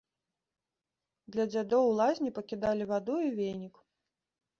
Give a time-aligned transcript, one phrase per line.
[1.35, 3.75] Для дзядоў у лазні пакідалі ваду і венік.